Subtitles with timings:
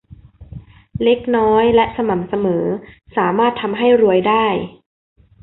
[1.03, 2.65] เล็กน้อยและสม่ำเสมอ
[3.17, 4.45] สามารถทำให้รวยได้